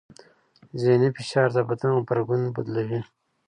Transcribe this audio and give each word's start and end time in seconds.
ذهني 0.81 1.09
فشار 1.17 1.47
د 1.53 1.57
بدن 1.69 1.91
غبرګون 1.97 2.41
بدلوي. 2.55 2.99